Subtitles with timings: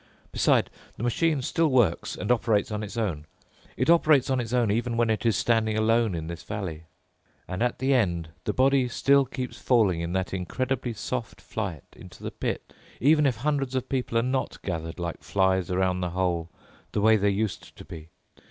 [0.31, 3.27] Besides, the machine still works and operates on its own.
[3.77, 6.85] It operates on its own even when it is standing alone in this valley.
[7.47, 12.23] And at the end, the body still keeps falling in that incredibly soft flight into
[12.23, 16.49] the pit, even if hundreds of people are not gathered like flies around the hole
[16.93, 18.09] the way they used to be.